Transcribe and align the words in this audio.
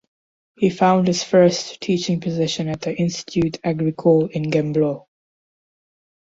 He 0.57 0.71
found 0.71 1.05
his 1.05 1.23
first 1.23 1.79
teaching 1.79 2.21
position 2.21 2.69
at 2.69 2.81
the 2.81 2.91
Institute 2.97 3.59
Agricole 3.63 4.25
in 4.31 4.49
Gembloux. 4.49 5.03